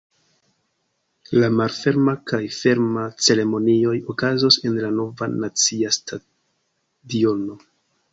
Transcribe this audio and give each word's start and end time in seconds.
La 1.41 1.49
malferma 1.57 2.15
kaj 2.31 2.39
ferma 2.59 3.03
ceremonioj 3.25 3.93
okazos 4.15 4.57
en 4.71 4.79
la 4.85 4.89
Nova 5.01 5.29
nacia 5.43 5.93
stadiono. 5.99 7.59